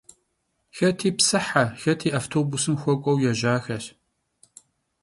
Xeti 0.77 1.09
psıhe, 1.17 1.63
xeti 1.81 2.09
avtobusım 2.17 2.75
xuek'ueu 2.81 3.17
yêjaxeş. 3.23 3.85